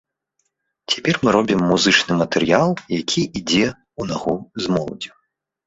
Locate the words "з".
4.67-4.77